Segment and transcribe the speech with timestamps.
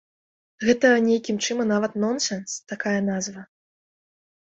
[0.65, 3.49] Гэта нейкім чынам нават нонсенс, такая назва.